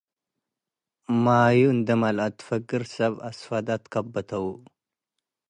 ማዩ 1.23 1.57
እንዴ 1.73 1.87
መልአ 2.01 2.25
እት 2.29 2.37
ፈግር 2.47 2.83
ሰብ 2.95 3.13
አስፈደ 3.29 3.67
ትከበተው፣ 3.83 4.47